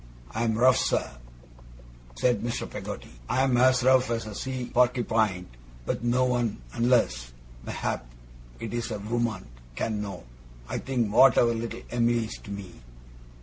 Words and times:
I 0.31 0.45
am 0.45 0.57
rough, 0.57 0.77
sir,' 0.77 1.11
said 2.19 2.41
Mr. 2.41 2.67
Peggotty, 2.67 3.11
'I 3.29 3.43
am 3.43 3.57
as 3.57 3.83
rough 3.83 4.09
as 4.09 4.25
a 4.25 4.33
Sea 4.33 4.71
Porkypine; 4.73 5.45
but 5.85 6.03
no 6.03 6.25
one, 6.25 6.59
unless, 6.73 7.31
mayhap, 7.63 8.07
it 8.59 8.73
is 8.73 8.89
a 8.89 8.97
woman, 8.97 9.45
can 9.75 10.01
know, 10.01 10.23
I 10.67 10.79
think, 10.79 11.13
what 11.13 11.37
our 11.37 11.53
little 11.53 11.83
Em'ly 11.91 12.25
is 12.25 12.33
to 12.45 12.49
me. 12.49 12.81